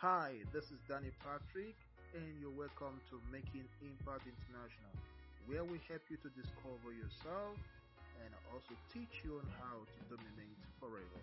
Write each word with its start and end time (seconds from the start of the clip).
Hi, 0.00 0.30
this 0.54 0.62
is 0.70 0.78
Danny 0.88 1.10
Patrick, 1.26 1.74
and 2.14 2.22
you're 2.40 2.54
welcome 2.54 3.02
to 3.10 3.18
Making 3.32 3.66
Impact 3.82 4.30
International, 4.30 4.94
where 5.50 5.64
we 5.64 5.80
help 5.90 6.02
you 6.08 6.16
to 6.22 6.30
discover 6.38 6.94
yourself 6.94 7.58
and 8.22 8.30
also 8.54 8.78
teach 8.94 9.10
you 9.26 9.42
on 9.42 9.46
how 9.58 9.74
to 9.74 9.98
dominate 10.06 10.54
forever. 10.78 11.18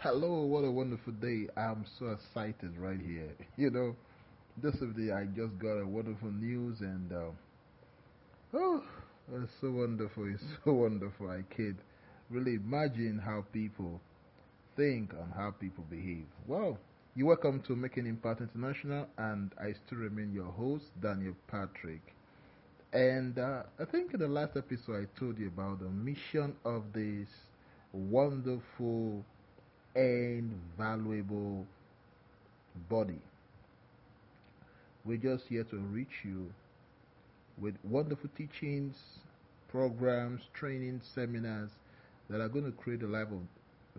Hello, 0.00 0.44
what 0.44 0.60
a 0.60 0.70
wonderful 0.70 1.14
day. 1.14 1.48
I'm 1.56 1.86
so 1.98 2.08
excited 2.12 2.76
right 2.76 3.00
here. 3.00 3.32
You 3.56 3.70
know, 3.70 3.96
this 4.60 4.76
the 4.76 5.10
I 5.10 5.24
just 5.34 5.58
got 5.58 5.80
a 5.80 5.86
wonderful 5.86 6.32
news 6.32 6.82
and 6.82 7.10
uh, 7.10 7.32
oh, 8.52 8.82
it's 9.40 9.52
so 9.62 9.70
wonderful. 9.70 10.28
It's 10.28 10.44
so 10.66 10.74
wonderful. 10.74 11.30
I 11.30 11.44
can't 11.48 11.80
really 12.28 12.56
imagine 12.56 13.18
how 13.24 13.46
people 13.54 14.02
think 14.76 15.12
and 15.12 15.32
how 15.34 15.50
people 15.50 15.84
behave. 15.90 16.26
Well, 16.46 16.78
you're 17.14 17.28
welcome 17.28 17.60
to 17.62 17.76
Making 17.76 18.06
Impact 18.06 18.40
International, 18.40 19.06
and 19.18 19.52
I 19.60 19.72
still 19.72 19.98
remain 19.98 20.32
your 20.32 20.50
host, 20.50 20.86
Daniel 21.00 21.34
Patrick. 21.48 22.14
And 22.92 23.38
uh, 23.38 23.64
I 23.78 23.84
think 23.84 24.14
in 24.14 24.20
the 24.20 24.28
last 24.28 24.56
episode, 24.56 25.02
I 25.08 25.18
told 25.18 25.38
you 25.38 25.48
about 25.48 25.80
the 25.80 25.88
mission 25.88 26.54
of 26.64 26.92
this 26.92 27.28
wonderful 27.92 29.24
and 29.94 30.52
valuable 30.78 31.66
body. 32.88 33.20
We're 35.04 35.18
just 35.18 35.46
here 35.48 35.64
to 35.64 35.76
reach 35.78 36.24
you 36.24 36.52
with 37.58 37.76
wonderful 37.84 38.30
teachings, 38.36 39.18
programs, 39.68 40.42
training, 40.52 41.00
seminars 41.02 41.70
that 42.28 42.40
are 42.40 42.48
going 42.48 42.64
to 42.64 42.72
create 42.72 43.02
a 43.02 43.06
life 43.06 43.28
of 43.30 43.40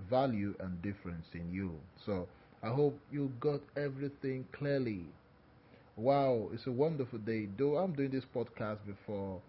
value 0.09 0.55
and 0.59 0.81
difference 0.81 1.27
in 1.33 1.51
you. 1.51 1.79
So 2.05 2.27
I 2.63 2.69
hope 2.69 2.99
you 3.11 3.31
got 3.39 3.61
everything 3.77 4.45
clearly. 4.51 5.05
Wow, 5.97 6.49
it's 6.53 6.67
a 6.67 6.71
wonderful 6.71 7.19
day. 7.19 7.47
Though 7.57 7.77
I'm 7.77 7.93
doing 7.93 8.11
this 8.11 8.25
podcast 8.25 8.79
before 8.85 9.41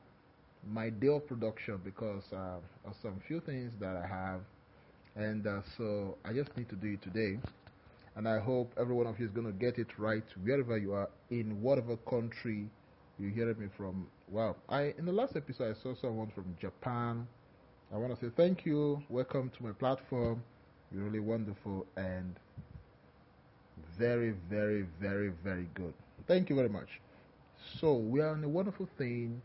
my 0.67 0.91
day 0.91 1.09
of 1.09 1.27
production 1.27 1.81
because 1.85 2.25
uh, 2.33 2.59
of 2.87 2.95
some 3.03 3.21
few 3.27 3.41
things 3.41 3.73
that 3.81 3.97
I 3.97 4.07
have, 4.07 4.41
and 5.17 5.47
uh, 5.47 5.61
so 5.77 6.17
I 6.25 6.33
just 6.33 6.57
need 6.57 6.69
to 6.71 6.77
do 6.77 6.89
it 6.95 7.03
today. 7.03 7.39
And 8.17 8.29
I 8.29 8.39
hope 8.41 8.73
every 8.79 8.95
one 8.95 9.07
of 9.07 9.19
you 9.21 9.27
is 9.27 9.33
going 9.33 9.47
to 9.47 9.53
get 9.53 9.79
it 9.79 9.99
right 9.99 10.25
wherever 10.43 10.77
you 10.79 10.93
are 10.95 11.09
in 11.31 11.61
whatever 11.63 11.97
country 11.97 12.69
you 13.19 13.29
hear 13.31 13.53
me 13.55 13.67
from. 13.77 14.07
Wow, 14.31 14.57
I 14.69 14.95
in 14.99 15.05
the 15.07 15.13
last 15.13 15.37
episode 15.37 15.77
I 15.77 15.83
saw 15.83 15.95
someone 15.95 16.31
from 16.35 16.57
Japan 16.61 17.27
I 17.93 17.99
want 17.99 18.19
to 18.19 18.27
say 18.27 18.33
thank 18.37 18.67
you. 18.67 19.03
Welcome 19.09 19.51
to 19.57 19.63
my 19.63 19.73
platform. 19.73 20.43
You're 20.93 21.05
really 21.05 21.21
wonderful 21.21 21.87
and 21.97 22.35
very, 23.99 24.35
very, 24.51 24.87
very, 25.01 25.31
very 25.45 25.69
good. 25.75 25.95
Thank 26.27 26.51
you 26.51 26.57
very 26.57 26.69
much. 26.69 27.01
So, 27.81 27.95
we 27.95 28.21
are 28.21 28.31
on 28.31 28.43
a 28.45 28.49
wonderful 28.49 28.89
thing 28.99 29.41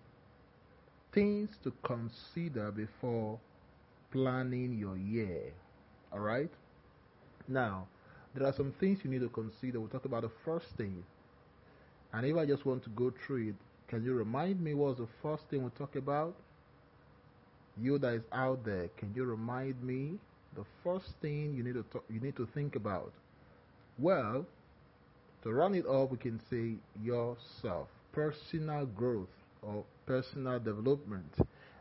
things 1.12 1.50
to 1.64 1.72
consider 1.84 2.72
before 2.72 3.40
planning 4.12 4.78
your 4.78 4.98
year. 4.98 5.54
Alright? 6.12 6.52
Now, 7.48 7.88
there 8.34 8.48
are 8.48 8.54
some 8.54 8.72
things 8.80 9.00
you 9.04 9.10
need 9.12 9.22
to 9.22 9.30
consider. 9.30 9.80
We'll 9.80 9.90
talk 9.90 10.06
about 10.06 10.24
the 10.24 10.32
first 10.46 10.68
thing. 10.78 11.04
And 12.14 12.26
if 12.26 12.36
I 12.38 12.46
just 12.46 12.66
want 12.66 12.84
to 12.84 12.90
go 12.90 13.12
through 13.12 13.50
it, 13.50 13.56
can 13.88 14.04
you 14.04 14.14
remind 14.14 14.62
me 14.62 14.74
what 14.74 14.90
was 14.90 14.98
the 14.98 15.08
first 15.22 15.48
thing 15.50 15.64
we 15.64 15.70
talk 15.72 15.96
about? 15.96 16.36
You 17.82 17.98
that 18.00 18.14
is 18.14 18.24
out 18.34 18.64
there, 18.66 18.90
can 18.98 19.14
you 19.16 19.26
remind 19.26 19.82
me 19.84 20.20
the 20.56 20.66
first 20.84 21.16
thing 21.22 21.54
you 21.56 21.64
need 21.64 21.76
to 21.76 21.84
talk, 21.84 22.06
you 22.10 22.20
need 22.20 22.36
to 22.38 22.46
think 22.48 22.76
about? 22.76 23.14
Well, 23.98 24.46
to 25.44 25.54
run 25.54 25.76
it 25.76 25.86
up, 25.88 26.12
we 26.12 26.18
can 26.18 26.40
say 26.40 26.76
yourself, 27.02 27.88
personal 28.12 28.86
growth 28.86 29.30
or 29.62 29.84
personal 30.06 30.60
development. 30.60 31.36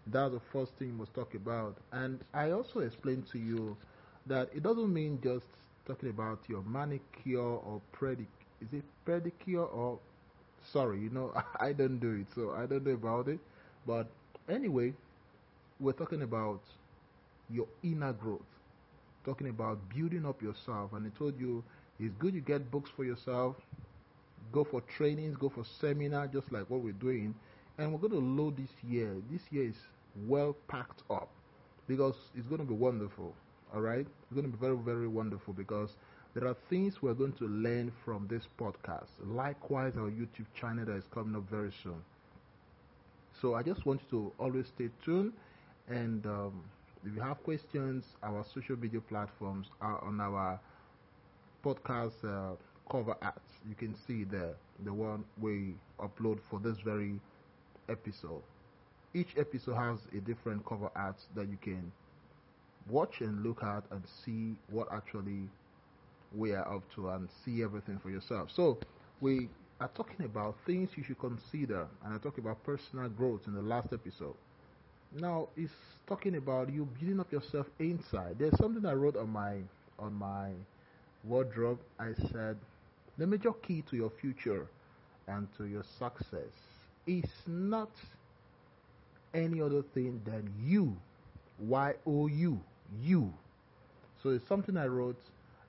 That's 0.06 0.32
the 0.32 0.40
first 0.40 0.74
thing 0.76 0.88
we 0.92 0.94
must 0.98 1.14
talk 1.14 1.34
about. 1.34 1.76
And 1.92 2.20
I 2.34 2.50
also 2.50 2.80
explained 2.80 3.26
to 3.28 3.38
you 3.38 3.76
that 4.26 4.50
it 4.54 4.62
doesn't 4.62 4.92
mean 4.92 5.20
just 5.22 5.46
talking 5.86 6.10
about 6.10 6.40
your 6.48 6.62
manicure 6.62 7.40
or 7.40 7.80
pedicure. 7.92 8.26
Is 8.60 8.72
it 8.72 8.84
pedicure 9.06 9.72
or 9.74 9.98
sorry? 10.62 11.00
You 11.00 11.10
know, 11.10 11.32
I 11.60 11.72
don't 11.72 11.98
do 11.98 12.12
it, 12.20 12.26
so 12.34 12.52
I 12.52 12.66
don't 12.66 12.84
know 12.86 12.92
about 12.92 13.28
it. 13.28 13.40
But 13.86 14.08
anyway, 14.48 14.94
we're 15.80 15.92
talking 15.92 16.22
about 16.22 16.62
your 17.50 17.66
inner 17.82 18.12
growth, 18.12 18.40
talking 19.24 19.48
about 19.48 19.78
building 19.88 20.26
up 20.26 20.42
yourself. 20.42 20.92
And 20.92 21.06
I 21.06 21.18
told 21.18 21.38
you 21.40 21.64
it's 21.98 22.14
good 22.18 22.34
you 22.34 22.40
get 22.40 22.70
books 22.70 22.90
for 22.90 23.04
yourself, 23.04 23.56
go 24.52 24.64
for 24.64 24.80
trainings, 24.82 25.36
go 25.36 25.48
for 25.48 25.64
seminar, 25.64 26.26
just 26.28 26.52
like 26.52 26.68
what 26.70 26.80
we're 26.80 26.92
doing. 26.92 27.34
And 27.78 27.92
we're 27.92 27.98
going 27.98 28.12
to 28.12 28.18
load 28.42 28.56
this 28.56 28.70
year. 28.82 29.14
This 29.30 29.42
year 29.50 29.64
is 29.68 29.76
well 30.26 30.54
packed 30.68 31.02
up 31.10 31.28
because 31.86 32.16
it's 32.34 32.46
going 32.46 32.60
to 32.60 32.66
be 32.66 32.74
wonderful. 32.74 33.34
All 33.74 33.80
right, 33.80 34.06
it's 34.22 34.32
going 34.32 34.50
to 34.50 34.52
be 34.52 34.58
very, 34.58 34.76
very 34.76 35.08
wonderful 35.08 35.54
because 35.54 35.96
there 36.34 36.46
are 36.46 36.56
things 36.68 37.02
we're 37.02 37.14
going 37.14 37.32
to 37.34 37.46
learn 37.48 37.92
from 38.04 38.26
this 38.28 38.46
podcast. 38.58 39.08
Likewise, 39.24 39.96
our 39.96 40.10
YouTube 40.10 40.46
channel 40.54 40.84
that 40.86 40.96
is 40.96 41.04
coming 41.12 41.36
up 41.36 41.48
very 41.48 41.72
soon. 41.82 42.02
So 43.40 43.54
I 43.54 43.62
just 43.62 43.86
want 43.86 44.02
you 44.02 44.08
to 44.18 44.32
always 44.38 44.66
stay 44.68 44.90
tuned 45.04 45.32
and 45.90 46.26
um, 46.26 46.64
if 47.04 47.14
you 47.14 47.22
have 47.22 47.42
questions, 47.44 48.16
our 48.22 48.44
social 48.44 48.76
media 48.78 49.00
platforms 49.00 49.70
are 49.82 50.02
on 50.04 50.20
our 50.20 50.60
podcast 51.64 52.24
uh, 52.24 52.56
cover 52.90 53.16
art. 53.22 53.42
You 53.68 53.76
can 53.76 53.94
see 53.94 54.24
the 54.24 54.56
the 54.84 54.92
one 54.94 55.24
we 55.40 55.76
upload 56.00 56.40
for 56.50 56.60
this 56.60 56.80
very 56.80 57.20
episode. 57.88 58.42
Each 59.14 59.36
episode 59.38 59.74
has 59.76 60.08
a 60.16 60.20
different 60.20 60.64
cover 60.66 60.90
art 60.96 61.26
that 61.34 61.48
you 61.48 61.58
can 61.58 61.92
watch 62.88 63.20
and 63.20 63.42
look 63.44 63.62
at 63.62 63.84
and 63.90 64.06
see 64.06 64.56
what 64.68 64.88
actually 64.92 65.50
we 66.32 66.52
are 66.52 66.66
up 66.74 66.90
to 66.94 67.10
and 67.10 67.30
see 67.30 67.62
everything 67.62 67.98
for 67.98 68.10
yourself. 68.10 68.50
So 68.50 68.78
we 69.20 69.50
are 69.80 69.88
talking 69.88 70.24
about 70.26 70.56
things 70.66 70.90
you 70.96 71.04
should 71.04 71.18
consider, 71.18 71.88
and 72.04 72.14
I 72.14 72.18
talked 72.18 72.38
about 72.38 72.64
personal 72.64 73.08
growth 73.08 73.46
in 73.46 73.54
the 73.54 73.62
last 73.62 73.92
episode. 73.92 74.36
Now 75.12 75.48
it's 75.56 75.72
talking 76.06 76.36
about 76.36 76.70
you 76.70 76.84
building 76.86 77.20
up 77.20 77.32
yourself 77.32 77.68
inside. 77.78 78.38
There's 78.38 78.56
something 78.58 78.84
I 78.84 78.94
wrote 78.94 79.16
on 79.16 79.30
my 79.30 79.58
on 79.98 80.14
my 80.14 80.52
wardrobe. 81.24 81.80
I 81.98 82.12
said 82.14 82.58
the 83.16 83.26
major 83.26 83.52
key 83.52 83.82
to 83.82 83.96
your 83.96 84.10
future 84.10 84.66
and 85.26 85.48
to 85.56 85.64
your 85.66 85.84
success 85.84 86.52
is 87.06 87.30
not 87.46 87.90
any 89.34 89.60
other 89.60 89.82
thing 89.82 90.20
than 90.24 90.52
you. 90.58 90.96
Y 91.58 91.94
O 92.06 92.26
U. 92.26 92.60
You. 93.00 93.32
So 94.22 94.30
it's 94.30 94.46
something 94.46 94.76
I 94.76 94.86
wrote 94.86 95.20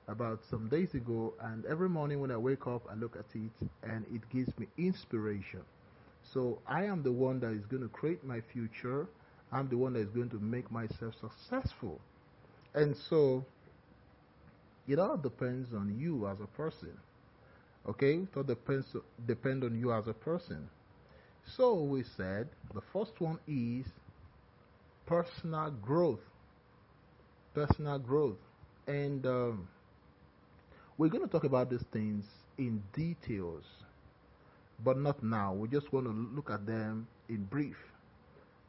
about 0.08 0.44
some 0.44 0.68
days 0.68 0.94
ago, 0.94 1.34
and 1.40 1.64
every 1.66 1.88
morning 1.88 2.20
when 2.20 2.30
I 2.30 2.36
wake 2.36 2.66
up, 2.66 2.82
I 2.90 2.94
look 2.94 3.16
at 3.16 3.34
it 3.34 3.52
and 3.82 4.04
it 4.12 4.28
gives 4.30 4.56
me 4.58 4.68
inspiration. 4.76 5.62
So 6.22 6.60
I 6.66 6.84
am 6.84 7.02
the 7.02 7.12
one 7.12 7.40
that 7.40 7.52
is 7.52 7.66
going 7.66 7.82
to 7.82 7.88
create 7.88 8.24
my 8.24 8.40
future 8.40 9.06
I'm 9.52 9.68
the 9.68 9.76
one 9.76 9.92
that 9.92 10.00
is 10.00 10.10
going 10.10 10.30
to 10.30 10.38
make 10.38 10.70
myself 10.72 11.14
successful. 11.20 12.00
And 12.74 12.96
so, 12.96 13.44
it 14.88 14.98
all 14.98 15.16
depends 15.18 15.74
on 15.74 15.94
you 15.98 16.26
as 16.26 16.40
a 16.40 16.46
person. 16.46 16.96
Okay? 17.88 18.14
It 18.14 18.28
all 18.36 18.42
depends, 18.42 18.86
depend 19.26 19.62
on 19.64 19.78
you 19.78 19.92
as 19.92 20.08
a 20.08 20.14
person. 20.14 20.68
So, 21.56 21.74
we 21.74 22.02
said 22.16 22.48
the 22.74 22.80
first 22.92 23.20
one 23.20 23.38
is 23.46 23.86
personal 25.06 25.70
growth. 25.70 26.20
Personal 27.54 27.98
growth. 27.98 28.38
And 28.86 29.26
um, 29.26 29.68
we're 30.96 31.08
going 31.08 31.24
to 31.24 31.30
talk 31.30 31.44
about 31.44 31.68
these 31.70 31.84
things 31.92 32.24
in 32.56 32.82
details, 32.94 33.64
but 34.82 34.96
not 34.98 35.22
now. 35.22 35.52
We 35.52 35.68
just 35.68 35.92
want 35.92 36.06
to 36.06 36.12
look 36.12 36.50
at 36.50 36.66
them 36.66 37.06
in 37.28 37.44
brief. 37.44 37.76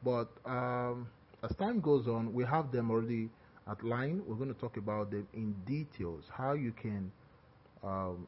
But 0.04 0.28
um, 0.44 1.08
as 1.42 1.54
time 1.56 1.80
goes 1.80 2.06
on, 2.08 2.32
we 2.34 2.44
have 2.44 2.70
them 2.72 2.90
already 2.90 3.30
outlined. 3.68 4.22
We're 4.26 4.36
going 4.36 4.52
to 4.54 4.60
talk 4.60 4.76
about 4.76 5.10
them 5.10 5.26
in 5.34 5.54
details, 5.66 6.24
how 6.32 6.52
you 6.52 6.72
can 6.72 7.10
um, 7.84 8.26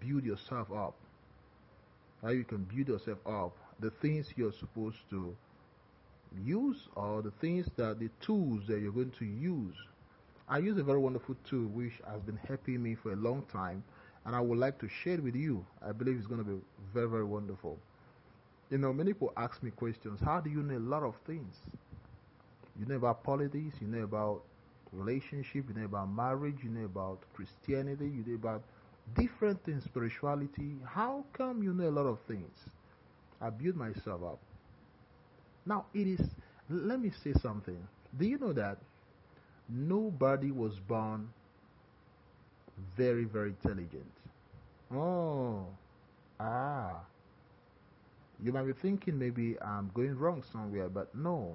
build 0.00 0.24
yourself 0.24 0.68
up, 0.72 0.94
how 2.22 2.30
you 2.30 2.44
can 2.44 2.64
build 2.64 2.88
yourself 2.88 3.18
up, 3.26 3.56
the 3.80 3.90
things 3.90 4.32
you're 4.36 4.52
supposed 4.52 4.98
to 5.10 5.36
use, 6.44 6.88
or 6.96 7.22
the 7.22 7.30
things 7.40 7.66
that 7.76 7.98
the 7.98 8.08
tools 8.20 8.62
that 8.68 8.80
you're 8.80 8.92
going 8.92 9.12
to 9.18 9.24
use. 9.24 9.76
I 10.48 10.58
use 10.58 10.78
a 10.78 10.82
very 10.84 10.98
wonderful 10.98 11.36
tool 11.48 11.66
which 11.68 11.94
has 12.08 12.20
been 12.22 12.38
helping 12.48 12.82
me 12.82 12.94
for 12.94 13.12
a 13.12 13.16
long 13.16 13.44
time, 13.52 13.82
and 14.24 14.34
I 14.36 14.40
would 14.40 14.58
like 14.58 14.78
to 14.80 14.88
share 14.88 15.14
it 15.14 15.22
with 15.22 15.36
you. 15.36 15.64
I 15.86 15.92
believe 15.92 16.16
it's 16.18 16.26
going 16.26 16.44
to 16.44 16.50
be 16.50 16.60
very, 16.92 17.08
very 17.08 17.24
wonderful. 17.24 17.78
You 18.72 18.78
know, 18.78 18.92
many 18.92 19.12
people 19.12 19.32
ask 19.36 19.62
me 19.62 19.70
questions. 19.70 20.20
How 20.20 20.40
do 20.40 20.50
you 20.50 20.64
know 20.64 20.78
a 20.78 20.80
lot 20.80 21.04
of 21.04 21.14
things? 21.26 21.54
You 22.78 22.84
know 22.86 22.96
about 22.96 23.22
politics, 23.24 23.76
you 23.80 23.86
know 23.88 24.02
about 24.04 24.42
relationship, 24.92 25.68
you 25.68 25.74
know 25.74 25.84
about 25.86 26.10
marriage, 26.12 26.62
you 26.64 26.70
know 26.70 26.84
about 26.84 27.20
Christianity, 27.34 28.08
you 28.08 28.24
know 28.26 28.34
about 28.34 28.62
different 29.14 29.62
things, 29.64 29.84
spirituality. 29.84 30.76
How 30.86 31.24
come 31.32 31.62
you 31.62 31.72
know 31.72 31.88
a 31.88 31.96
lot 31.98 32.06
of 32.06 32.20
things? 32.20 32.68
I 33.40 33.50
build 33.50 33.76
myself 33.76 34.22
up. 34.24 34.40
Now, 35.66 35.86
it 35.92 36.06
is, 36.06 36.20
let 36.68 37.00
me 37.00 37.10
say 37.10 37.32
something. 37.32 37.88
Do 38.16 38.26
you 38.26 38.38
know 38.38 38.52
that 38.52 38.78
nobody 39.68 40.50
was 40.52 40.78
born 40.80 41.32
very, 42.96 43.24
very 43.24 43.50
intelligent? 43.50 44.12
Oh, 44.92 45.66
ah. 46.40 47.00
You 48.42 48.52
might 48.52 48.66
be 48.66 48.72
thinking 48.72 49.18
maybe 49.18 49.56
I'm 49.60 49.90
going 49.94 50.18
wrong 50.18 50.42
somewhere, 50.52 50.88
but 50.88 51.14
no. 51.14 51.54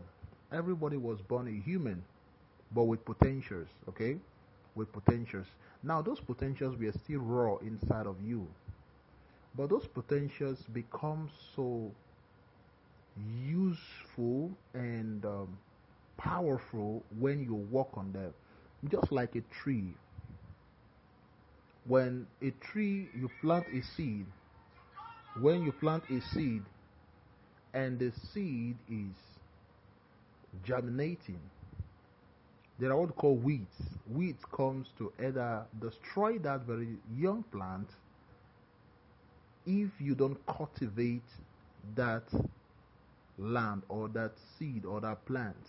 Everybody 0.54 0.96
was 0.96 1.20
born 1.22 1.48
a 1.48 1.52
human, 1.70 2.02
but 2.74 2.84
with 2.84 3.04
potentials, 3.04 3.68
okay? 3.90 4.18
With 4.76 4.92
potentials. 4.94 5.48
Now, 5.84 6.02
those 6.02 6.22
potentials 6.22 6.78
were 6.78 6.94
still 7.04 7.20
raw 7.20 7.58
inside 7.58 8.08
of 8.08 8.16
you. 8.26 8.48
But 9.58 9.70
those 9.70 9.86
potentials 9.88 10.60
become 10.74 11.30
so 11.56 11.92
useful 13.46 14.52
and 14.74 15.26
um, 15.26 15.58
powerful 16.18 17.04
when 17.20 17.44
you 17.44 17.56
work 17.56 17.90
on 17.96 18.14
them. 18.14 18.34
Just 18.90 19.12
like 19.12 19.36
a 19.36 19.42
tree. 19.62 19.94
When 21.86 22.28
a 22.42 22.52
tree, 22.52 23.10
you 23.14 23.30
plant 23.42 23.66
a 23.74 23.82
seed. 23.82 24.26
When 25.42 25.64
you 25.64 25.72
plant 25.72 26.04
a 26.10 26.22
seed, 26.34 26.64
and 27.78 28.00
the 28.00 28.12
seed 28.34 28.76
is 28.90 29.16
germinating, 30.64 31.40
there 32.80 32.92
are 32.92 32.98
what 32.98 33.10
we 33.10 33.14
call 33.14 33.36
weeds. 33.36 33.78
Weeds 34.12 34.44
comes 34.52 34.88
to 34.98 35.12
either 35.24 35.64
destroy 35.80 36.40
that 36.40 36.62
very 36.62 36.98
young 37.16 37.44
plant 37.52 37.88
if 39.68 39.90
you 40.00 40.16
don't 40.16 40.44
cultivate 40.48 41.30
that 41.96 42.24
land 43.38 43.84
or 43.90 44.08
that 44.08 44.32
seed 44.58 44.84
or 44.84 45.00
that 45.02 45.24
plant. 45.26 45.68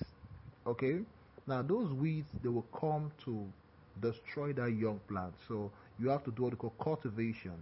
Okay? 0.66 1.00
Now 1.46 1.60
those 1.60 1.93
weeds 1.93 2.31
they 2.43 2.49
will 2.49 2.69
come 2.81 3.10
to 3.26 3.44
destroy 4.00 4.55
that 4.55 4.72
young 4.72 5.00
plant. 5.08 5.34
So 5.46 5.70
you 5.99 6.08
have 6.08 6.25
to 6.25 6.31
do 6.31 6.44
what 6.44 6.52
we 6.52 6.56
call 6.56 6.75
cultivation. 6.81 7.52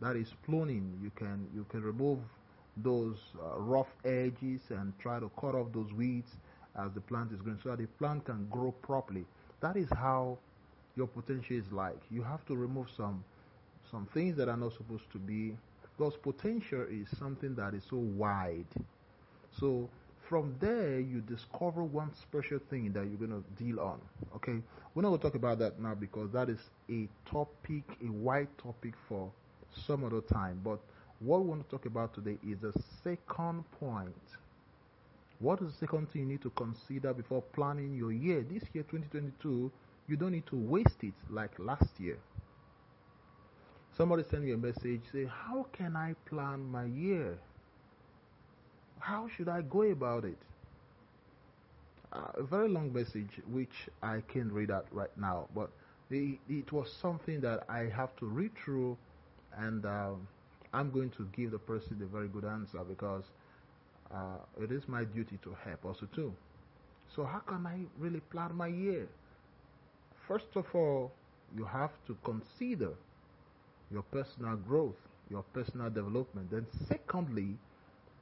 That 0.00 0.14
is 0.14 0.32
pruning. 0.44 0.96
You 1.02 1.10
can 1.16 1.48
you 1.54 1.66
can 1.70 1.82
remove 1.82 2.20
those 2.76 3.16
uh, 3.40 3.58
rough 3.58 3.94
edges 4.04 4.60
and 4.70 4.92
try 4.98 5.18
to 5.18 5.30
cut 5.40 5.54
off 5.54 5.72
those 5.72 5.92
weeds 5.92 6.36
as 6.78 6.92
the 6.92 7.00
plant 7.00 7.32
is 7.32 7.40
growing 7.40 7.58
so 7.62 7.70
that 7.70 7.78
the 7.78 7.86
plant 7.98 8.24
can 8.24 8.46
grow 8.50 8.72
properly. 8.72 9.24
That 9.60 9.76
is 9.76 9.88
how 9.90 10.38
your 10.96 11.06
potential 11.06 11.56
is 11.56 11.70
like. 11.72 12.00
You 12.10 12.22
have 12.22 12.44
to 12.46 12.56
remove 12.56 12.88
some 12.96 13.24
some 13.90 14.06
things 14.12 14.36
that 14.36 14.48
are 14.48 14.56
not 14.56 14.72
supposed 14.74 15.10
to 15.12 15.18
be 15.18 15.56
because 15.96 16.16
potential 16.16 16.82
is 16.90 17.08
something 17.18 17.54
that 17.56 17.74
is 17.74 17.84
so 17.88 17.96
wide. 17.96 18.66
So 19.58 19.88
from 20.28 20.54
there 20.60 20.98
you 21.00 21.20
discover 21.20 21.84
one 21.84 22.12
special 22.14 22.58
thing 22.70 22.92
that 22.92 23.06
you're 23.06 23.28
going 23.28 23.42
to 23.42 23.62
deal 23.62 23.80
on. 23.80 24.00
Okay, 24.36 24.60
we're 24.94 25.02
not 25.02 25.08
going 25.10 25.20
to 25.20 25.22
talk 25.22 25.34
about 25.34 25.58
that 25.60 25.80
now 25.80 25.94
because 25.94 26.30
that 26.32 26.48
is 26.48 26.58
a 26.90 27.08
topic, 27.30 27.84
a 28.04 28.10
wide 28.10 28.48
topic 28.58 28.94
for 29.08 29.30
some 29.86 30.04
other 30.04 30.20
time. 30.20 30.60
But 30.64 30.80
what 31.20 31.40
we 31.42 31.48
want 31.48 31.62
to 31.64 31.68
talk 31.70 31.86
about 31.86 32.14
today 32.14 32.38
is 32.42 32.58
the 32.60 32.72
second 33.02 33.64
point. 33.72 34.36
What 35.38 35.60
is 35.62 35.72
the 35.72 35.78
second 35.78 36.10
thing 36.10 36.22
you 36.22 36.28
need 36.28 36.42
to 36.42 36.50
consider 36.50 37.12
before 37.12 37.42
planning 37.42 37.94
your 37.94 38.12
year? 38.12 38.42
This 38.42 38.64
year, 38.74 38.84
2022, 38.84 39.70
you 40.08 40.16
don't 40.16 40.32
need 40.32 40.46
to 40.46 40.56
waste 40.56 41.02
it 41.04 41.14
like 41.30 41.58
last 41.58 41.98
year. 41.98 42.18
Somebody 43.92 44.22
send 44.24 44.44
me 44.44 44.52
a 44.52 44.56
message, 44.56 45.02
say, 45.10 45.24
How 45.24 45.64
can 45.72 45.96
I 45.96 46.14
plan 46.26 46.64
my 46.70 46.84
year? 46.84 47.38
How 49.00 49.28
should 49.28 49.48
I 49.48 49.62
go 49.62 49.82
about 49.82 50.24
it? 50.24 50.38
A 52.12 52.42
very 52.42 52.68
long 52.68 52.92
message, 52.92 53.40
which 53.46 53.88
I 54.02 54.20
can't 54.22 54.52
read 54.52 54.70
out 54.70 54.86
right 54.92 55.16
now, 55.16 55.48
but 55.54 55.70
it, 56.10 56.38
it 56.48 56.72
was 56.72 56.92
something 56.92 57.40
that 57.40 57.64
I 57.68 57.80
have 57.88 58.16
to 58.16 58.26
read 58.26 58.54
through, 58.56 58.96
and 59.56 59.84
um, 59.86 60.28
I'm 60.72 60.90
going 60.90 61.10
to 61.10 61.24
give 61.32 61.50
the 61.52 61.58
person 61.58 62.00
a 62.02 62.06
very 62.06 62.28
good 62.28 62.44
answer 62.44 62.84
because 62.84 63.24
uh, 64.12 64.38
it 64.60 64.70
is 64.72 64.88
my 64.88 65.04
duty 65.04 65.38
to 65.42 65.54
help 65.64 65.84
also 65.84 66.06
too. 66.06 66.34
So 67.08 67.24
how 67.24 67.40
can 67.40 67.66
I 67.66 67.86
really 67.98 68.20
plan 68.20 68.54
my 68.56 68.68
year? 68.68 69.08
First 70.26 70.56
of 70.56 70.74
all, 70.74 71.14
you 71.54 71.64
have 71.64 72.04
to 72.06 72.16
consider 72.24 72.94
your 73.90 74.02
personal 74.02 74.56
growth, 74.56 74.96
your 75.28 75.42
personal 75.42 75.90
development. 75.90 76.50
Then 76.50 76.66
secondly, 76.88 77.58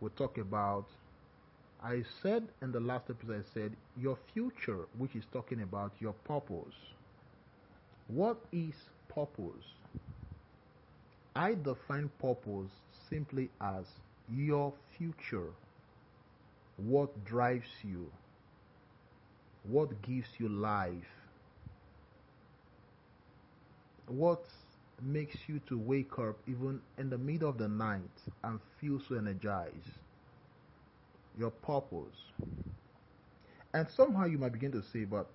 we'll 0.00 0.10
talk 0.10 0.38
about 0.38 0.88
I 1.82 2.02
said 2.02 2.52
in 2.62 2.72
the 2.72 2.80
last 2.80 3.10
episode, 3.10 3.40
I 3.40 3.42
said 3.42 3.76
your 3.96 4.16
future, 4.16 4.86
which 4.96 5.14
is 5.16 5.26
talking 5.26 5.60
about 5.62 6.00
your 6.00 6.12
purpose. 6.14 6.74
What 8.08 8.46
is 8.50 8.90
purpose? 9.08 9.74
I 11.36 11.54
define 11.54 12.10
purpose 12.20 12.70
simply 13.10 13.50
as 13.60 13.86
your 14.30 14.72
future. 14.96 15.50
What 16.76 17.24
drives 17.24 17.68
you? 17.82 18.10
What 19.64 20.00
gives 20.02 20.28
you 20.38 20.48
life? 20.48 20.92
What 24.06 24.44
makes 25.02 25.36
you 25.48 25.60
to 25.68 25.78
wake 25.78 26.18
up 26.18 26.36
even 26.46 26.80
in 26.98 27.10
the 27.10 27.18
middle 27.18 27.48
of 27.48 27.58
the 27.58 27.68
night 27.68 28.02
and 28.44 28.60
feel 28.80 29.00
so 29.08 29.16
energized? 29.16 29.88
Your 31.38 31.50
purpose. 31.50 32.16
And 33.72 33.88
somehow 33.88 34.26
you 34.26 34.38
might 34.38 34.52
begin 34.52 34.70
to 34.72 34.82
say, 34.92 35.04
but 35.04 35.26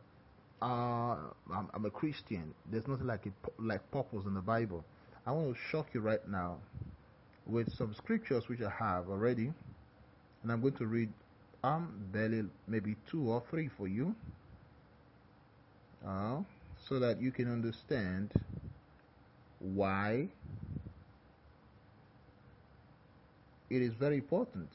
uh, 0.62 1.16
I'm, 1.54 1.69
I'm, 1.74 1.86
a 1.86 1.90
Christian. 1.90 2.54
There's 2.72 2.88
nothing 2.88 3.07
like 3.07 3.25
a, 3.25 3.62
like 3.62 3.92
purpose 3.92 4.25
in 4.25 4.34
the 4.34 4.42
Bible. 4.42 4.86
I 5.30 5.31
want 5.31 5.56
to 5.56 5.62
shock 5.70 5.90
you 5.94 6.02
right 6.02 6.28
now 6.28 6.58
with 7.46 7.72
some 7.76 7.94
scriptures 7.94 8.50
which 8.50 8.62
I 8.64 8.72
have 8.72 9.10
already, 9.10 9.54
and 10.42 10.52
I'm 10.52 10.60
going 10.60 10.74
to 10.78 10.88
read 10.88 11.10
um 11.64 11.94
barely 12.12 12.46
maybe 12.68 12.96
two 13.06 13.30
or 13.30 13.44
three 13.48 13.68
for 13.68 13.88
you, 13.88 14.16
uh, 16.04 16.38
so 16.88 16.98
that 16.98 17.22
you 17.22 17.30
can 17.30 17.52
understand 17.52 18.31
why 19.60 20.30
it 23.70 23.84
is 23.84 23.94
very 23.94 24.15
important. 24.15 24.70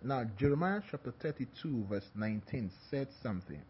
Now, 0.00 0.22
Jeremiah 0.38 0.82
chapter 0.88 1.10
32, 1.10 1.86
verse 1.90 2.08
19 2.14 2.70
said 2.88 3.08
something. 3.20 3.62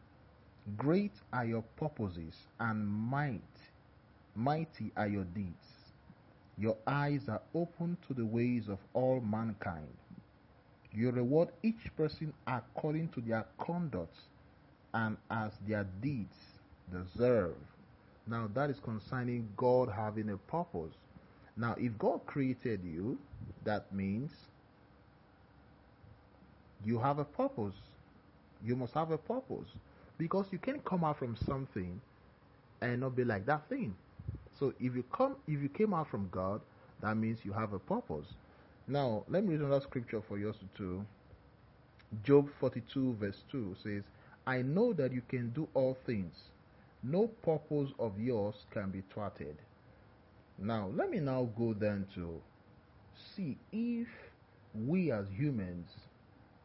Great 0.76 1.12
are 1.32 1.46
your 1.46 1.62
purposes, 1.78 2.34
and 2.60 2.86
might, 2.86 3.40
mighty 4.36 4.92
are 4.94 5.08
your 5.08 5.24
deeds. 5.24 5.71
Your 6.58 6.76
eyes 6.86 7.28
are 7.28 7.42
open 7.54 7.96
to 8.06 8.14
the 8.14 8.26
ways 8.26 8.68
of 8.68 8.78
all 8.94 9.20
mankind. 9.20 9.88
You 10.92 11.10
reward 11.10 11.48
each 11.62 11.94
person 11.96 12.34
according 12.46 13.08
to 13.10 13.20
their 13.20 13.46
conduct 13.58 14.16
and 14.94 15.16
as 15.30 15.52
their 15.66 15.86
deeds 16.02 16.36
deserve. 16.92 17.56
Now, 18.26 18.48
that 18.54 18.70
is 18.70 18.78
concerning 18.80 19.48
God 19.56 19.88
having 19.88 20.30
a 20.30 20.36
purpose. 20.36 20.92
Now, 21.56 21.74
if 21.78 21.98
God 21.98 22.26
created 22.26 22.80
you, 22.84 23.18
that 23.64 23.92
means 23.92 24.30
you 26.84 26.98
have 26.98 27.18
a 27.18 27.24
purpose. 27.24 27.74
You 28.64 28.76
must 28.76 28.94
have 28.94 29.10
a 29.10 29.18
purpose. 29.18 29.68
Because 30.18 30.46
you 30.52 30.58
can't 30.58 30.84
come 30.84 31.04
out 31.04 31.18
from 31.18 31.36
something 31.36 32.00
and 32.80 33.00
not 33.00 33.16
be 33.16 33.24
like 33.24 33.46
that 33.46 33.68
thing. 33.68 33.94
So 34.62 34.72
if 34.78 34.94
you 34.94 35.02
come 35.12 35.34
if 35.48 35.60
you 35.60 35.68
came 35.68 35.92
out 35.92 36.08
from 36.08 36.28
God, 36.30 36.60
that 37.00 37.16
means 37.16 37.40
you 37.42 37.52
have 37.52 37.72
a 37.72 37.80
purpose. 37.80 38.26
Now, 38.86 39.24
let 39.28 39.42
me 39.42 39.54
read 39.56 39.60
another 39.62 39.80
scripture 39.80 40.22
for 40.28 40.38
you 40.38 40.54
too. 40.76 41.04
Job 42.22 42.48
42 42.60 43.16
verse 43.18 43.42
2 43.50 43.74
says, 43.82 44.04
I 44.46 44.62
know 44.62 44.92
that 44.92 45.10
you 45.10 45.20
can 45.28 45.50
do 45.50 45.66
all 45.74 45.98
things. 46.06 46.32
No 47.02 47.26
purpose 47.26 47.90
of 47.98 48.12
yours 48.20 48.54
can 48.70 48.90
be 48.90 49.02
thwarted. 49.12 49.56
Now, 50.60 50.90
let 50.94 51.10
me 51.10 51.18
now 51.18 51.48
go 51.58 51.74
then 51.74 52.06
to 52.14 52.40
see 53.34 53.56
if 53.72 54.06
we 54.86 55.10
as 55.10 55.26
humans 55.36 55.88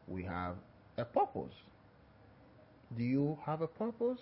we 0.06 0.22
have 0.22 0.54
a 0.98 1.04
purpose. 1.04 1.54
Do 2.96 3.02
you 3.02 3.36
have 3.44 3.60
a 3.60 3.66
purpose? 3.66 4.20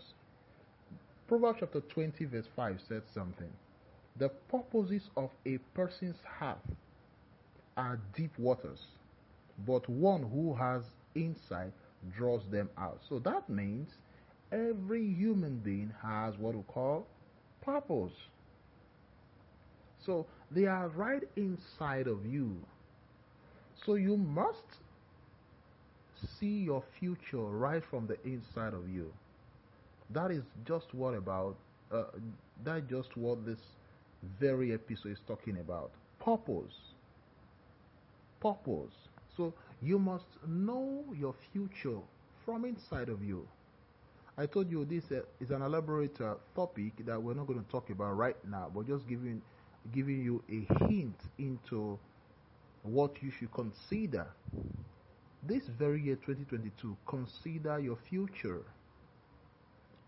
Proverbs 1.29 1.59
chapter 1.61 1.81
20, 1.81 2.25
verse 2.25 2.47
5 2.57 2.81
said 2.89 3.03
something. 3.13 3.53
The 4.19 4.29
purposes 4.29 5.11
of 5.17 5.31
a 5.47 5.59
person's 5.75 6.21
heart 6.25 6.59
are 7.77 7.99
deep 8.15 8.37
waters, 8.39 8.81
but 9.67 9.89
one 9.89 10.23
who 10.23 10.55
has 10.55 10.83
insight 11.15 11.73
draws 12.17 12.43
them 12.51 12.69
out. 12.79 13.01
So 13.09 13.19
that 13.21 13.49
means 13.49 13.91
every 14.53 15.07
human 15.15 15.59
being 15.59 15.93
has 16.03 16.37
what 16.39 16.55
we 16.55 16.63
call 16.63 17.07
purpose. 17.63 18.13
So 19.99 20.27
they 20.51 20.67
are 20.67 20.89
right 20.89 21.23
inside 21.37 22.07
of 22.07 22.25
you. 22.25 22.57
So 23.85 23.95
you 23.95 24.17
must 24.17 24.81
see 26.39 26.65
your 26.65 26.83
future 26.99 27.39
right 27.39 27.83
from 27.85 28.07
the 28.07 28.17
inside 28.25 28.75
of 28.75 28.89
you. 28.89 29.13
That 30.11 30.31
is 30.31 30.43
just 30.65 30.95
what 30.95 31.15
about 31.15 31.57
uh, 31.93 32.05
that 32.65 32.89
just 32.89 33.17
what 33.17 33.45
this 33.47 33.59
very 34.23 34.73
episode 34.73 35.13
is 35.13 35.21
talking 35.27 35.59
about. 35.59 35.93
Purpose. 36.19 36.95
Purpose. 38.41 39.09
So 39.37 39.55
you 39.81 39.99
must 39.99 40.27
know 40.47 41.05
your 41.15 41.35
future 41.53 41.99
from 42.45 42.65
inside 42.65 43.09
of 43.09 43.23
you. 43.23 43.47
I 44.39 44.47
told 44.47 44.71
you 44.71 44.85
this 44.85 45.11
uh, 45.13 45.23
is 45.41 45.51
an 45.51 45.63
elaborate 45.63 46.21
uh, 46.21 46.37
topic 46.55 47.05
that 47.07 47.23
we're 47.23 47.35
not 47.35 47.47
going 47.47 47.63
to 47.63 47.71
talk 47.71 47.91
about 47.91 48.17
right 48.17 48.37
now, 48.45 48.71
but 48.75 48.87
just 48.87 49.07
giving 49.07 49.43
giving 49.93 50.23
you 50.23 50.43
a 50.51 50.85
hint 50.87 51.21
into 51.39 51.99
what 52.83 53.23
you 53.23 53.31
should 53.31 53.53
consider. 53.53 54.27
This 55.43 55.67
very 55.69 56.03
year 56.03 56.17
2022, 56.17 56.97
consider 57.07 57.79
your 57.79 57.97
future. 57.97 58.67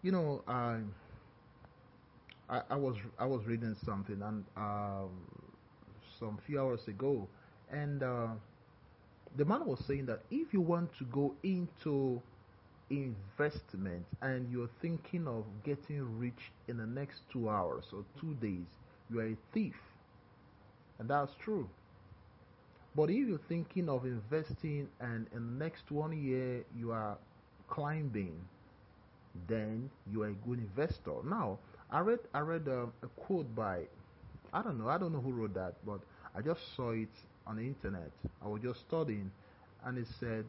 You 0.03 0.13
know, 0.13 0.43
I, 0.47 0.81
I, 2.49 2.63
I 2.71 2.77
was 2.77 2.97
I 3.19 3.27
was 3.27 3.45
reading 3.47 3.75
something 3.85 4.23
and 4.23 4.45
um, 4.57 5.11
some 6.19 6.39
few 6.47 6.61
hours 6.61 6.89
ago, 6.89 7.29
and 7.71 8.03
uh, 8.03 8.29
the 9.37 9.45
man 9.45 9.65
was 9.67 9.85
saying 9.87 10.07
that 10.07 10.23
if 10.31 10.53
you 10.53 10.61
want 10.61 10.93
to 10.99 11.05
go 11.05 11.35
into 11.43 12.23
investment 12.91 14.07
and 14.23 14.51
you're 14.51 14.71
thinking 14.81 15.27
of 15.29 15.45
getting 15.65 16.19
rich 16.19 16.53
in 16.69 16.77
the 16.79 16.87
next 16.87 17.23
two 17.31 17.49
hours 17.49 17.85
or 17.93 18.05
two 18.21 18.35
days, 18.35 18.67
you 19.11 19.21
are 19.21 19.27
a 19.29 19.37
thief. 19.53 19.77
And 20.99 21.09
that's 21.09 21.35
true. 21.37 21.69
But 22.95 23.11
if 23.11 23.29
you're 23.29 23.39
thinking 23.49 23.89
of 23.89 24.05
investing 24.05 24.89
and 25.01 25.27
in 25.33 25.59
the 25.59 25.65
next 25.65 25.91
one 25.91 26.13
year 26.13 26.65
you 26.77 26.91
are 26.93 27.19
climbing, 27.69 28.49
then 29.47 29.91
you 30.11 30.23
are 30.23 30.29
a 30.29 30.33
good 30.35 30.59
investor. 30.59 31.23
Now, 31.25 31.59
I 31.91 32.01
read 32.01 32.21
I 32.35 32.41
read 32.41 32.67
a, 32.69 32.83
um, 32.85 32.93
a 33.03 33.09
quote 33.09 33.55
by 33.55 33.89
I 34.53 34.63
don't 34.63 34.79
know 34.79 34.89
I 34.89 34.99
don't 34.99 35.13
know 35.13 35.21
who 35.21 35.33
wrote 35.33 35.55
that, 35.55 35.85
but 35.85 36.01
I 36.35 36.41
just 36.43 36.75
saw 36.75 36.91
it 36.93 37.25
on 37.47 37.57
the 37.57 37.63
internet. 37.67 38.13
I 38.43 38.49
was 38.49 38.63
just 38.63 38.81
studying, 38.81 39.31
and 39.85 39.99
it 39.99 40.07
said, 40.07 40.49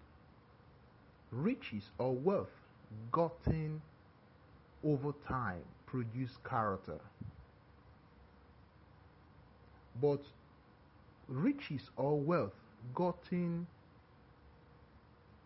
"Riches 1.32 1.92
or 1.98 2.14
wealth 2.16 2.68
gotten 3.12 3.82
over 4.84 5.14
time 5.28 5.64
produce 5.86 6.38
character." 6.38 7.00
But 10.02 10.26
riches 11.28 11.90
or 11.96 12.20
wealth 12.20 12.56
gotten 12.94 13.68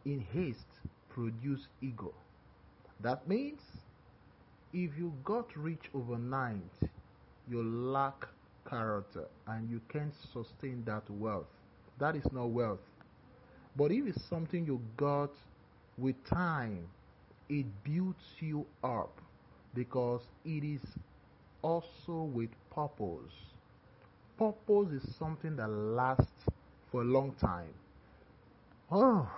in 0.05 0.19
haste 0.19 0.79
produce 1.09 1.67
ego. 1.81 2.13
That 2.99 3.27
means 3.27 3.82
if 4.73 4.97
you 4.97 5.13
got 5.23 5.55
rich 5.55 5.89
overnight, 5.93 6.73
you 7.47 7.63
lack 7.63 8.27
character 8.67 9.27
and 9.47 9.69
you 9.69 9.81
can't 9.89 10.13
sustain 10.33 10.83
that 10.85 11.09
wealth. 11.09 11.47
That 11.99 12.15
is 12.15 12.31
not 12.31 12.49
wealth. 12.49 12.81
But 13.75 13.91
if 13.91 14.07
it's 14.07 14.23
something 14.23 14.65
you 14.65 14.81
got 14.97 15.31
with 15.97 16.23
time, 16.25 16.89
it 17.49 17.65
builds 17.83 18.35
you 18.39 18.65
up 18.83 19.21
because 19.73 20.21
it 20.45 20.63
is 20.63 20.81
also 21.61 22.23
with 22.23 22.49
purpose 22.69 23.33
purpose 24.37 24.91
is 24.91 25.15
something 25.15 25.55
that 25.55 25.67
lasts 25.69 26.45
for 26.91 27.01
a 27.01 27.05
long 27.05 27.33
time. 27.33 27.73
Oh, 28.91 29.29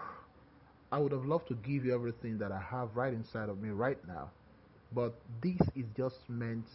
I 0.91 0.97
would 0.99 1.11
have 1.11 1.25
loved 1.25 1.47
to 1.49 1.55
give 1.55 1.85
you 1.85 1.93
everything 1.93 2.37
that 2.39 2.51
I 2.51 2.59
have 2.59 2.95
right 2.95 3.13
inside 3.13 3.49
of 3.49 3.61
me 3.61 3.69
right 3.69 3.97
now, 4.07 4.31
but 4.95 5.13
this 5.41 5.61
is 5.75 5.85
just 5.97 6.19
meant 6.29 6.65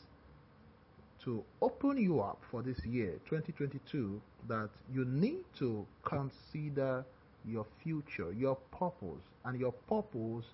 to 1.24 1.42
open 1.62 1.96
you 1.98 2.20
up 2.20 2.38
for 2.50 2.62
this 2.62 2.84
year, 2.86 3.12
2022, 3.28 4.20
that 4.48 4.68
you 4.92 5.04
need 5.06 5.44
to 5.58 5.86
consider 6.04 7.04
your 7.46 7.66
future, 7.82 8.32
your 8.32 8.56
purpose, 8.78 9.24
and 9.44 9.58
your 9.58 9.72
purpose 9.72 10.46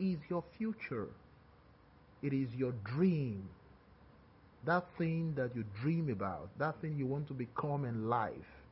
is 0.00 0.18
your 0.28 0.42
future. 0.56 1.08
It 2.22 2.32
is 2.32 2.54
your 2.54 2.72
dream, 2.84 3.48
that 4.64 4.86
thing 4.96 5.34
that 5.36 5.54
you 5.54 5.64
dream 5.82 6.10
about, 6.10 6.48
that 6.58 6.80
thing 6.80 6.96
you 6.96 7.06
want 7.06 7.26
to 7.28 7.34
become 7.34 7.84
in 7.84 8.08
life. 8.08 8.62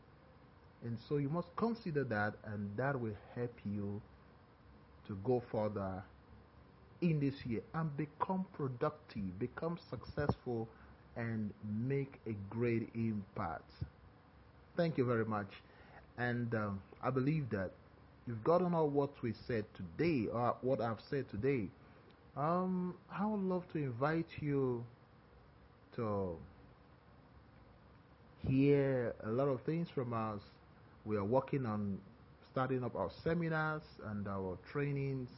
And 0.84 0.98
so 1.08 1.18
you 1.18 1.28
must 1.28 1.54
consider 1.56 2.04
that, 2.04 2.34
and 2.44 2.70
that 2.76 2.98
will 2.98 3.16
help 3.34 3.52
you 3.66 4.00
to 5.06 5.18
go 5.24 5.42
further 5.52 6.02
in 7.00 7.20
this 7.20 7.44
year 7.46 7.62
and 7.74 7.96
become 7.96 8.44
productive, 8.52 9.38
become 9.38 9.78
successful, 9.90 10.68
and 11.16 11.52
make 11.64 12.20
a 12.26 12.32
great 12.50 12.90
impact. 12.94 13.70
Thank 14.76 14.96
you 14.98 15.04
very 15.04 15.24
much. 15.24 15.62
And 16.18 16.54
um, 16.54 16.80
I 17.02 17.10
believe 17.10 17.48
that 17.50 17.72
you've 18.26 18.44
gotten 18.44 18.74
all 18.74 18.88
what 18.88 19.22
we 19.22 19.32
said 19.32 19.64
today, 19.74 20.26
or 20.28 20.56
what 20.62 20.80
I've 20.80 21.00
said 21.00 21.28
today. 21.28 21.68
Um, 22.36 22.94
I 23.10 23.26
would 23.26 23.40
love 23.40 23.68
to 23.72 23.78
invite 23.78 24.28
you 24.40 24.84
to 25.96 26.36
hear 28.46 29.14
a 29.24 29.30
lot 29.30 29.48
of 29.48 29.60
things 29.62 29.88
from 29.90 30.12
us. 30.12 30.40
We 31.04 31.16
are 31.16 31.24
working 31.24 31.66
on 31.66 31.98
starting 32.50 32.84
up 32.84 32.94
our 32.96 33.10
seminars 33.10 33.82
and 34.06 34.26
our 34.28 34.58
trainings 34.70 35.28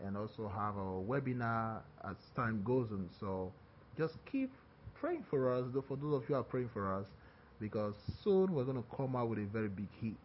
and 0.00 0.16
also 0.16 0.48
have 0.48 0.76
our 0.76 1.02
webinar 1.02 1.82
as 2.04 2.16
time 2.34 2.62
goes 2.64 2.90
on. 2.92 3.08
So 3.20 3.52
just 3.96 4.24
keep 4.24 4.52
praying 4.94 5.24
for 5.28 5.52
us, 5.52 5.66
though 5.72 5.82
for 5.82 5.96
those 5.96 6.14
of 6.14 6.22
you 6.28 6.34
who 6.34 6.40
are 6.40 6.42
praying 6.44 6.68
for 6.72 6.92
us, 6.92 7.06
because 7.60 7.94
soon 8.22 8.52
we're 8.54 8.64
going 8.64 8.82
to 8.82 8.96
come 8.96 9.16
out 9.16 9.28
with 9.28 9.38
a 9.38 9.44
very 9.46 9.68
big 9.68 9.88
hit. 10.00 10.16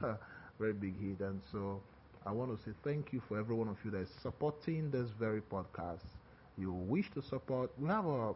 very 0.58 0.72
big 0.72 0.98
hit. 1.00 1.20
And 1.20 1.40
so 1.50 1.82
I 2.24 2.32
want 2.32 2.56
to 2.56 2.62
say 2.64 2.72
thank 2.82 3.12
you 3.12 3.20
for 3.20 3.38
every 3.38 3.54
one 3.54 3.68
of 3.68 3.76
you 3.84 3.90
that 3.92 3.98
is 4.00 4.10
supporting 4.10 4.90
this 4.90 5.10
very 5.10 5.40
podcast. 5.40 6.04
You 6.56 6.72
wish 6.72 7.10
to 7.12 7.22
support, 7.22 7.70
we 7.78 7.88
have 7.88 8.06
a 8.06 8.34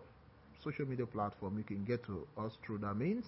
social 0.62 0.87
media 0.87 1.06
platform, 1.06 1.58
you 1.58 1.64
can 1.64 1.85
get 1.85 2.04
to 2.04 2.26
us 2.38 2.56
through 2.64 2.78
that 2.78 2.94
means 2.94 3.25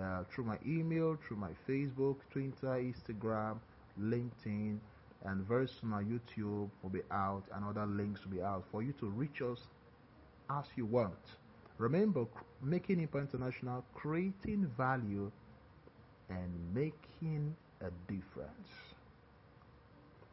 uh, 0.00 0.24
through 0.30 0.44
my 0.44 0.58
email, 0.66 1.16
through 1.26 1.36
my 1.36 1.50
Facebook, 1.68 2.16
Twitter, 2.30 2.80
Instagram, 2.80 3.58
LinkedIn, 4.00 4.78
and 5.24 5.46
very 5.46 5.68
soon 5.68 5.92
our 5.92 6.02
YouTube 6.02 6.68
will 6.82 6.90
be 6.90 7.02
out 7.10 7.44
and 7.54 7.64
other 7.64 7.86
links 7.86 8.24
will 8.24 8.32
be 8.32 8.42
out 8.42 8.64
for 8.70 8.82
you 8.82 8.92
to 9.00 9.06
reach 9.06 9.40
us 9.42 9.60
as 10.50 10.64
you 10.76 10.86
want. 10.86 11.36
Remember, 11.78 12.26
making 12.62 13.00
Impact 13.00 13.34
International, 13.34 13.84
creating 13.94 14.70
value 14.76 15.30
and 16.28 16.74
making 16.74 17.54
a 17.80 17.90
difference. 18.10 18.68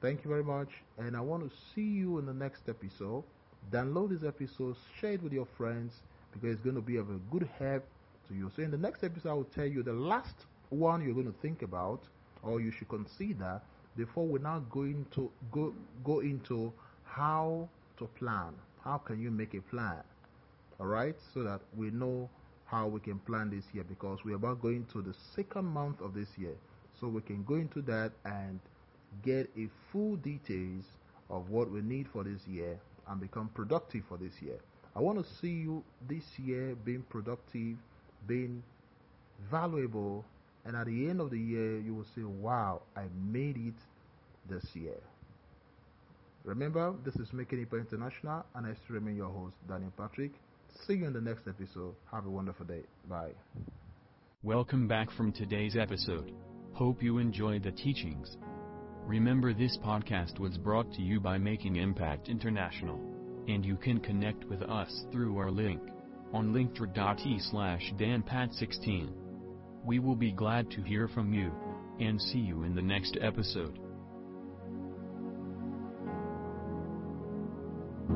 Thank 0.01 0.23
you 0.23 0.29
very 0.29 0.43
much, 0.43 0.69
and 0.97 1.15
I 1.15 1.21
want 1.21 1.49
to 1.49 1.55
see 1.73 1.81
you 1.81 2.19
in 2.19 2.25
the 2.25 2.33
next 2.33 2.69
episode. 2.69 3.23
Download 3.71 4.09
this 4.09 4.23
episode, 4.27 4.75
share 4.99 5.13
it 5.13 5.23
with 5.23 5.33
your 5.33 5.45
friends, 5.57 6.01
because 6.31 6.53
it's 6.53 6.61
going 6.61 6.75
to 6.75 6.81
be 6.81 6.97
of 6.97 7.09
a 7.09 7.19
good 7.31 7.49
help 7.57 7.83
to 8.27 8.33
you. 8.33 8.49
So 8.55 8.61
in 8.61 8.71
the 8.71 8.77
next 8.77 9.03
episode, 9.03 9.29
I 9.29 9.33
will 9.33 9.43
tell 9.43 9.65
you 9.65 9.83
the 9.83 9.93
last 9.93 10.45
one 10.69 11.03
you're 11.03 11.13
going 11.13 11.31
to 11.31 11.39
think 11.41 11.63
about 11.63 12.01
or 12.43 12.61
you 12.61 12.71
should 12.71 12.87
consider 12.87 13.61
before 13.95 14.25
we're 14.27 14.39
now 14.41 14.59
going 14.69 15.05
to 15.11 15.31
go 15.51 15.73
go 16.03 16.19
into 16.19 16.71
how 17.03 17.67
to 17.97 18.05
plan. 18.07 18.53
How 18.83 18.97
can 18.97 19.19
you 19.21 19.31
make 19.31 19.53
a 19.53 19.61
plan? 19.61 20.03
All 20.79 20.87
right, 20.87 21.15
so 21.33 21.43
that 21.43 21.61
we 21.75 21.89
know 21.91 22.29
how 22.65 22.87
we 22.87 22.99
can 22.99 23.19
plan 23.19 23.49
this 23.49 23.65
year 23.73 23.83
because 23.83 24.23
we're 24.23 24.35
about 24.35 24.61
going 24.61 24.85
to 24.93 25.01
the 25.01 25.13
second 25.13 25.65
month 25.65 26.01
of 26.01 26.13
this 26.13 26.37
year. 26.37 26.55
So 26.99 27.07
we 27.07 27.21
can 27.21 27.43
go 27.43 27.55
into 27.55 27.81
that 27.83 28.11
and 28.25 28.59
get 29.23 29.49
a 29.57 29.67
full 29.91 30.15
details 30.17 30.85
of 31.29 31.49
what 31.49 31.69
we 31.71 31.81
need 31.81 32.07
for 32.07 32.23
this 32.23 32.47
year 32.47 32.79
and 33.07 33.19
become 33.19 33.49
productive 33.49 34.03
for 34.07 34.17
this 34.17 34.41
year. 34.41 34.59
I 34.95 34.99
want 35.01 35.17
to 35.23 35.33
see 35.35 35.51
you 35.51 35.83
this 36.07 36.37
year 36.39 36.75
being 36.75 37.03
productive, 37.03 37.77
being 38.27 38.63
valuable, 39.49 40.25
and 40.65 40.75
at 40.75 40.85
the 40.85 41.09
end 41.09 41.21
of 41.21 41.29
the 41.29 41.39
year, 41.39 41.79
you 41.79 41.95
will 41.95 42.05
say, 42.15 42.23
Wow, 42.23 42.81
I 42.95 43.05
made 43.15 43.57
it 43.57 43.73
this 44.49 44.65
year. 44.73 44.97
Remember, 46.43 46.95
this 47.05 47.15
is 47.15 47.31
Making 47.33 47.61
It 47.61 47.73
International, 47.73 48.45
and 48.55 48.65
I 48.65 48.73
still 48.83 48.95
remain 48.95 49.17
your 49.17 49.29
host, 49.29 49.55
Daniel 49.67 49.91
Patrick. 49.97 50.31
See 50.87 50.93
you 50.93 51.05
in 51.05 51.13
the 51.13 51.21
next 51.21 51.47
episode. 51.47 51.95
Have 52.11 52.25
a 52.25 52.29
wonderful 52.29 52.65
day. 52.65 52.83
Bye. 53.09 53.31
Welcome 54.41 54.87
back 54.87 55.11
from 55.11 55.31
today's 55.33 55.75
episode. 55.75 56.33
Hope 56.73 57.03
you 57.03 57.17
enjoyed 57.17 57.63
the 57.63 57.71
teachings. 57.71 58.37
Remember 59.05 59.53
this 59.53 59.77
podcast 59.83 60.39
was 60.39 60.57
brought 60.57 60.91
to 60.93 61.01
you 61.01 61.19
by 61.19 61.37
Making 61.37 61.75
Impact 61.75 62.29
International. 62.29 62.99
And 63.47 63.65
you 63.65 63.75
can 63.75 63.99
connect 63.99 64.45
with 64.45 64.61
us 64.61 65.03
through 65.11 65.37
our 65.37 65.51
link 65.51 65.81
on 66.31 66.53
linktree.e 66.53 67.39
slash 67.51 67.93
danpat16. 67.97 69.28
We 69.85 69.99
will 69.99 70.15
be 70.15 70.31
glad 70.31 70.69
to 70.71 70.81
hear 70.81 71.07
from 71.07 71.33
you 71.33 71.51
and 71.99 72.21
see 72.21 72.39
you 72.39 72.63
in 72.63 72.75
the 72.75 72.81
next 72.81 73.17
episode. 73.21 73.79